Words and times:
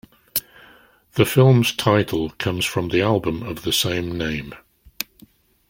The 1.13 1.27
film's 1.27 1.75
title 1.75 2.31
comes 2.39 2.65
from 2.65 2.87
the 2.89 3.03
album 3.03 3.43
of 3.43 3.61
the 3.61 3.71
same 3.71 4.17
name. 4.17 4.55